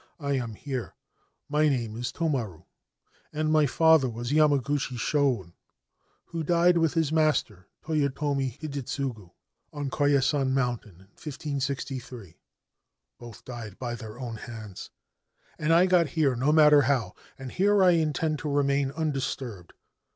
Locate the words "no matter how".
16.35-17.13